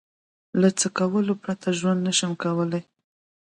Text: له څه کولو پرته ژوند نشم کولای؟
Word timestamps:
له 0.61 0.69
څه 0.79 0.87
کولو 0.97 1.33
پرته 1.43 1.67
ژوند 1.79 1.99
نشم 2.07 2.31
کولای؟ 2.43 2.83